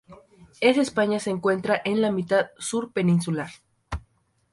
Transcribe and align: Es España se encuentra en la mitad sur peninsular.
Es 0.61 0.77
España 0.79 1.19
se 1.19 1.29
encuentra 1.29 1.79
en 1.85 2.01
la 2.01 2.11
mitad 2.11 2.47
sur 2.57 2.91
peninsular. 2.91 3.51